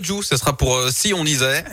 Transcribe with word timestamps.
Jou, 0.00 0.22
ça 0.22 0.36
sera 0.36 0.56
pour 0.56 0.76
euh, 0.76 0.90
si 0.92 1.12
on 1.12 1.24
lisait. 1.24 1.64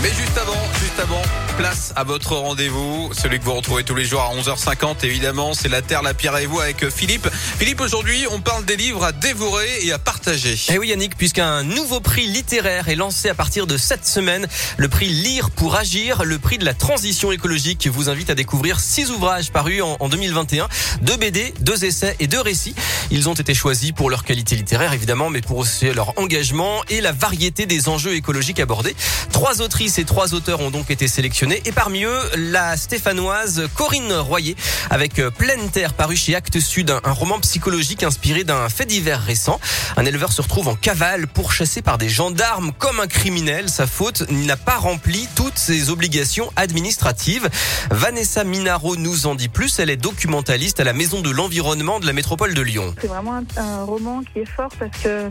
Mais 0.00 0.08
juste 0.08 0.38
avant, 0.38 0.56
juste 0.80 0.98
avant, 0.98 1.20
place 1.56 1.92
à 1.96 2.04
votre 2.04 2.36
rendez-vous, 2.36 3.10
celui 3.12 3.38
que 3.38 3.44
vous 3.44 3.54
retrouvez 3.54 3.82
tous 3.82 3.94
les 3.94 4.04
jours 4.04 4.20
à 4.20 4.34
11h50 4.34 5.04
évidemment, 5.04 5.54
c'est 5.54 5.68
la 5.68 5.80
Terre, 5.80 6.02
la 6.02 6.12
Pierre 6.12 6.36
et 6.36 6.46
vous 6.46 6.60
avec 6.60 6.88
Philippe. 6.90 7.28
Philippe, 7.58 7.80
aujourd'hui, 7.80 8.26
on 8.30 8.40
parle 8.40 8.64
des 8.66 8.76
livres 8.76 9.04
à 9.04 9.12
dévorer 9.12 9.68
et 9.82 9.92
à 9.92 9.98
partager. 9.98 10.58
Eh 10.70 10.78
oui 10.78 10.88
Yannick, 10.88 11.16
puisqu'un 11.16 11.62
nouveau 11.62 12.00
prix 12.00 12.26
littéraire 12.26 12.88
est 12.88 12.94
lancé 12.94 13.30
à 13.30 13.34
partir 13.34 13.66
de 13.66 13.78
cette 13.78 14.06
semaine, 14.06 14.46
le 14.76 14.88
prix 14.88 15.08
Lire 15.08 15.50
pour 15.50 15.76
agir, 15.76 16.24
le 16.24 16.38
prix 16.38 16.58
de 16.58 16.64
la 16.64 16.74
transition 16.74 17.32
écologique 17.32 17.86
vous 17.86 18.10
invite 18.10 18.28
à 18.28 18.34
découvrir 18.34 18.78
six 18.78 19.10
ouvrages 19.10 19.50
parus 19.50 19.82
en, 19.82 19.96
en 20.00 20.08
2021, 20.08 20.68
deux 21.00 21.16
BD, 21.16 21.54
deux 21.60 21.84
essais 21.84 22.16
et 22.20 22.26
deux 22.26 22.40
récits. 22.40 22.74
Ils 23.10 23.28
ont 23.30 23.34
été 23.34 23.54
choisis 23.54 23.92
pour 23.92 24.10
leur 24.10 24.24
qualité 24.24 24.56
littéraire 24.56 24.92
évidemment, 24.92 25.30
mais 25.30 25.40
pour 25.40 25.58
aussi 25.58 25.90
leur 25.92 26.18
engagement 26.18 26.82
et 26.90 27.00
la 27.00 27.12
variété 27.12 27.64
des 27.64 27.88
enjeux 27.88 28.14
écologiques 28.14 28.60
abordés. 28.60 28.94
Trois 29.32 29.62
autrices 29.62 29.94
ces 29.94 30.04
trois 30.04 30.34
auteurs 30.34 30.60
ont 30.60 30.70
donc 30.70 30.90
été 30.90 31.08
sélectionnés 31.08 31.45
et 31.50 31.72
parmi 31.72 32.04
eux, 32.04 32.20
la 32.36 32.76
stéphanoise 32.76 33.68
Corinne 33.74 34.12
Royer 34.12 34.56
avec 34.90 35.18
euh, 35.18 35.30
Pleine 35.30 35.68
Terre 35.70 35.94
paru 35.94 36.16
chez 36.16 36.34
Actes 36.34 36.58
Sud, 36.60 36.90
un 36.90 37.12
roman 37.12 37.38
psychologique 37.40 38.02
inspiré 38.02 38.42
d'un 38.42 38.68
fait 38.68 38.86
divers 38.86 39.22
récent. 39.22 39.60
Un 39.96 40.04
éleveur 40.04 40.32
se 40.32 40.42
retrouve 40.42 40.68
en 40.68 40.74
cavale 40.74 41.26
pourchassé 41.26 41.82
par 41.82 41.98
des 41.98 42.08
gendarmes 42.08 42.72
comme 42.78 43.00
un 43.00 43.06
criminel. 43.06 43.68
Sa 43.68 43.86
faute, 43.86 44.28
n'a 44.30 44.56
pas 44.56 44.76
rempli 44.76 45.28
toutes 45.36 45.58
ses 45.58 45.90
obligations 45.90 46.50
administratives. 46.56 47.48
Vanessa 47.90 48.44
Minaro 48.44 48.96
nous 48.96 49.26
en 49.26 49.34
dit 49.34 49.48
plus. 49.48 49.78
Elle 49.78 49.90
est 49.90 49.96
documentaliste 49.96 50.80
à 50.80 50.84
la 50.84 50.92
Maison 50.92 51.20
de 51.20 51.30
l'Environnement 51.30 52.00
de 52.00 52.06
la 52.06 52.12
métropole 52.12 52.54
de 52.54 52.62
Lyon. 52.62 52.94
C'est 53.00 53.06
vraiment 53.06 53.40
un, 53.56 53.84
roman 53.84 54.22
qui 54.32 54.40
est 54.40 54.50
fort 54.50 54.70
parce 54.78 54.96
que 55.02 55.28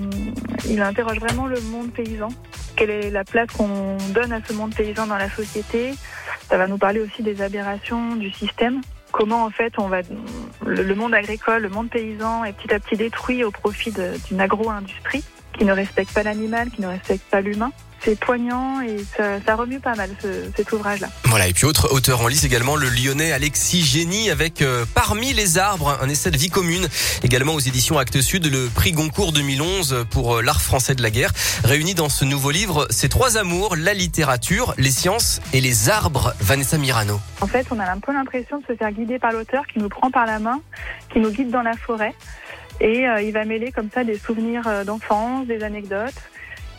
il 0.70 0.82
interroge 0.82 1.20
vraiment 1.20 1.48
le 1.48 1.60
monde 1.62 1.92
paysan. 1.92 2.30
Quelle 2.76 2.90
est 2.90 3.10
la 3.10 3.24
place 3.24 3.48
qu'on 3.52 3.98
donne 4.14 4.34
à 4.34 4.40
ce 4.46 4.54
monde 4.54 4.76
paysan 4.76 5.08
dans 5.08 5.18
la 5.18 5.30
société 5.30 5.94
Ça 6.50 6.58
va 6.58 6.68
nous 6.68 6.78
parler 6.78 7.00
aussi 7.00 7.24
des 7.24 7.42
aberrations 7.42 8.16
du 8.16 8.32
système. 8.32 8.82
Comment 9.12 9.46
en 9.46 9.50
fait 9.50 9.74
on 9.78 9.88
va 9.88 10.02
le 10.66 10.96
monde 10.96 11.14
agricole, 11.14 11.62
le 11.62 11.70
monde 11.70 11.90
paysan 11.90 12.44
est 12.44 12.54
petit 12.54 12.74
à 12.74 12.80
petit 12.80 12.98
détruit 12.98 13.44
au 13.44 13.52
profit 13.52 13.94
d'une 14.28 14.42
agro-industrie 14.42 15.24
qui 15.58 15.64
ne 15.64 15.72
respecte 15.72 16.14
pas 16.14 16.24
l'animal, 16.24 16.70
qui 16.70 16.82
ne 16.82 16.88
respecte 16.88 17.24
pas 17.30 17.40
l'humain 17.40 17.72
c'est 18.06 18.18
poignant 18.20 18.82
et 18.82 18.98
ça, 19.18 19.42
ça, 19.44 19.56
remue 19.56 19.80
pas 19.80 19.96
mal 19.96 20.12
ce, 20.22 20.28
cet 20.56 20.72
ouvrage-là. 20.72 21.08
Voilà, 21.24 21.48
et 21.48 21.54
puis 21.54 21.66
autre 21.66 21.92
auteur 21.92 22.22
en 22.22 22.28
lice 22.28 22.44
également, 22.44 22.76
le 22.76 22.88
lyonnais 22.88 23.32
Alexis 23.32 23.82
Génie 23.82 24.30
avec 24.30 24.62
euh, 24.62 24.86
Parmi 24.94 25.34
les 25.34 25.58
arbres, 25.58 25.98
un 26.02 26.08
essai 26.08 26.30
de 26.30 26.38
vie 26.38 26.50
commune, 26.50 26.88
également 27.24 27.56
aux 27.56 27.60
éditions 27.60 27.98
Actes 27.98 28.22
Sud, 28.22 28.46
le 28.46 28.68
prix 28.68 28.92
Goncourt 28.92 29.34
2011 29.34 30.06
pour 30.12 30.36
euh, 30.36 30.42
l'art 30.44 30.62
français 30.62 30.94
de 30.94 31.02
la 31.02 31.10
guerre. 31.10 31.32
Réunis 31.64 31.96
dans 31.96 32.10
ce 32.10 32.26
nouveau 32.26 32.52
livre, 32.52 32.88
ces 32.92 33.10
trois 33.10 33.38
amours, 33.38 33.76
la 33.76 33.96
littérature, 33.96 34.76
les 34.78 34.92
sciences 34.92 35.42
et 35.52 35.60
les 35.60 35.90
arbres, 35.90 36.36
Vanessa 36.40 36.78
Mirano. 36.78 37.20
En 37.42 37.48
fait, 37.48 37.66
on 37.72 37.80
a 37.80 37.90
un 37.90 38.00
peu 38.00 38.14
l'impression 38.14 38.60
de 38.60 38.66
se 38.68 38.76
faire 38.76 38.92
guider 38.92 39.18
par 39.18 39.32
l'auteur 39.32 39.66
qui 39.66 39.80
nous 39.80 39.90
prend 39.90 40.12
par 40.12 40.28
la 40.28 40.38
main, 40.38 40.62
qui 41.12 41.20
nous 41.20 41.32
guide 41.32 41.50
dans 41.50 41.64
la 41.64 41.76
forêt. 41.76 42.14
Et 42.82 43.08
euh, 43.08 43.22
il 43.22 43.32
va 43.32 43.46
mêler 43.46 43.72
comme 43.72 43.90
ça 43.92 44.04
des 44.04 44.20
souvenirs 44.20 44.86
d'enfance, 44.86 45.48
des 45.48 45.64
anecdotes. 45.64 46.14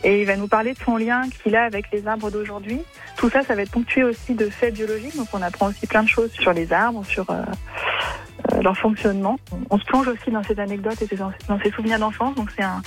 Et 0.03 0.21
il 0.21 0.27
va 0.27 0.35
nous 0.35 0.47
parler 0.47 0.73
de 0.73 0.79
son 0.79 0.97
lien 0.97 1.23
qu'il 1.43 1.55
a 1.55 1.63
avec 1.63 1.85
les 1.91 2.07
arbres 2.07 2.29
d'aujourd'hui. 2.29 2.81
Tout 3.17 3.29
ça, 3.29 3.41
ça 3.41 3.55
va 3.55 3.63
être 3.63 3.71
ponctué 3.71 4.03
aussi 4.03 4.35
de 4.35 4.49
faits 4.49 4.73
biologiques. 4.73 5.15
Donc 5.15 5.27
on 5.33 5.41
apprend 5.41 5.67
aussi 5.69 5.87
plein 5.87 6.03
de 6.03 6.09
choses 6.09 6.31
sur 6.31 6.53
les 6.53 6.71
arbres, 6.71 7.03
sur 7.05 7.29
euh, 7.29 7.43
leur 8.61 8.77
fonctionnement. 8.77 9.37
On 9.69 9.77
se 9.77 9.85
plonge 9.85 10.07
aussi 10.07 10.31
dans 10.31 10.43
ces 10.43 10.59
anecdotes 10.59 11.01
et 11.01 11.15
dans 11.15 11.59
ces 11.63 11.71
souvenirs 11.71 11.99
d'enfance. 11.99 12.35
Donc 12.35 12.49
c'est 12.55 12.63
un, 12.63 12.81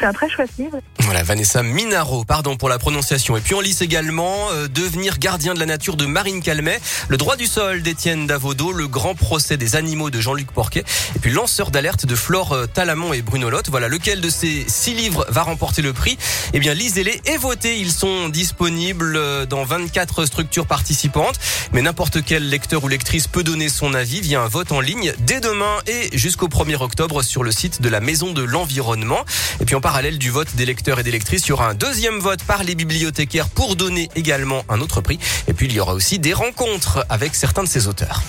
un 0.00 0.12
très 0.12 0.28
chouette 0.28 0.50
livre. 0.58 0.78
Voilà, 1.00 1.22
Vanessa 1.22 1.62
Minaro, 1.62 2.24
pardon 2.24 2.56
pour 2.56 2.68
la 2.68 2.78
prononciation. 2.78 3.36
Et 3.36 3.40
puis 3.40 3.54
on 3.54 3.60
lit 3.60 3.76
également 3.80 4.50
euh, 4.52 4.68
Devenir 4.68 5.18
gardien 5.18 5.54
de 5.54 5.58
la 5.58 5.66
nature 5.66 5.96
de 5.96 6.06
Marine 6.06 6.42
Calmet, 6.42 6.80
Le 7.08 7.16
droit 7.16 7.36
du 7.36 7.46
sol 7.46 7.82
d'Étienne 7.82 8.26
Davodo, 8.26 8.72
Le 8.72 8.86
grand 8.88 9.14
procès 9.14 9.56
des 9.56 9.76
animaux 9.76 10.10
de 10.10 10.20
Jean-Luc 10.20 10.52
Porquet, 10.52 10.84
et 11.14 11.18
puis 11.18 11.30
Lanceur 11.30 11.70
d'alerte 11.70 12.06
de 12.06 12.14
Flore 12.14 12.52
euh, 12.52 12.66
Talamon 12.66 13.12
et 13.12 13.22
Bruno 13.22 13.50
Lotte. 13.50 13.68
Voilà, 13.70 13.88
lequel 13.88 14.20
de 14.20 14.30
ces 14.30 14.64
six 14.68 14.94
livres 14.94 15.26
va 15.28 15.42
remporter 15.42 15.82
le 15.82 15.92
prix? 15.92 16.18
Eh 16.52 16.60
bien, 16.60 16.74
lisez-les 16.74 17.20
et 17.26 17.36
votez. 17.36 17.78
Ils 17.78 17.92
sont 17.92 18.28
disponibles 18.28 19.16
euh, 19.16 19.46
dans 19.46 19.64
24 19.64 20.24
structures 20.24 20.66
participantes, 20.66 21.38
mais 21.72 21.82
n'importe 21.82 22.24
quel 22.24 22.48
lecteur 22.48 22.84
ou 22.84 22.88
lectrice 22.88 23.28
peut 23.28 23.44
donner 23.44 23.68
son 23.68 23.94
avis 23.94 24.20
via 24.20 24.40
un 24.40 24.48
vote 24.48 24.72
en 24.72 24.80
ligne 24.80 25.11
dès 25.20 25.40
demain 25.40 25.78
et 25.86 26.16
jusqu'au 26.16 26.48
1er 26.48 26.82
octobre 26.82 27.22
sur 27.22 27.42
le 27.42 27.52
site 27.52 27.82
de 27.82 27.88
la 27.88 28.00
Maison 28.00 28.32
de 28.32 28.42
l'Environnement. 28.42 29.24
Et 29.60 29.64
puis 29.64 29.74
en 29.74 29.80
parallèle 29.80 30.18
du 30.18 30.30
vote 30.30 30.54
des 30.54 30.66
lecteurs 30.66 30.98
et 30.98 31.02
des 31.02 31.10
lectrices, 31.10 31.46
il 31.46 31.50
y 31.50 31.52
aura 31.52 31.68
un 31.68 31.74
deuxième 31.74 32.18
vote 32.18 32.42
par 32.44 32.64
les 32.64 32.74
bibliothécaires 32.74 33.48
pour 33.48 33.76
donner 33.76 34.08
également 34.16 34.64
un 34.68 34.80
autre 34.80 35.00
prix. 35.00 35.18
Et 35.48 35.52
puis 35.52 35.66
il 35.66 35.72
y 35.72 35.80
aura 35.80 35.94
aussi 35.94 36.18
des 36.18 36.32
rencontres 36.32 37.04
avec 37.08 37.34
certains 37.34 37.62
de 37.62 37.68
ces 37.68 37.88
auteurs. 37.88 38.22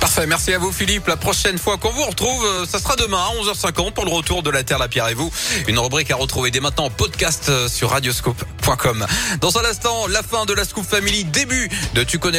Parfait, 0.00 0.26
merci 0.26 0.54
à 0.54 0.58
vous 0.58 0.72
Philippe. 0.72 1.06
La 1.08 1.18
prochaine 1.18 1.58
fois 1.58 1.76
qu'on 1.76 1.90
vous 1.90 2.04
retrouve, 2.04 2.44
euh, 2.46 2.64
ça 2.64 2.78
sera 2.78 2.96
demain 2.96 3.18
à 3.18 3.34
11h50 3.42 3.92
pour 3.92 4.06
le 4.06 4.10
retour 4.10 4.42
de 4.42 4.48
la 4.48 4.64
Terre, 4.64 4.78
la 4.78 4.88
Pierre 4.88 5.08
et 5.08 5.14
vous. 5.14 5.30
Une 5.68 5.78
rubrique 5.78 6.10
à 6.10 6.16
retrouver 6.16 6.50
dès 6.50 6.60
maintenant 6.60 6.86
en 6.86 6.90
podcast 6.90 7.50
euh, 7.50 7.68
sur 7.68 7.90
radioscope.com. 7.90 9.06
Dans 9.42 9.58
un 9.58 9.64
instant, 9.66 10.06
la 10.06 10.22
fin 10.22 10.46
de 10.46 10.54
la 10.54 10.64
Scoop 10.64 10.86
Family, 10.86 11.24
début 11.24 11.68
de 11.94 12.02
Tu 12.02 12.18
connais 12.18 12.38